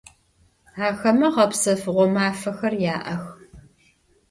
[0.87, 3.23] Ахэмэ гъэпсэфыгъо мафэхэр яӏэх.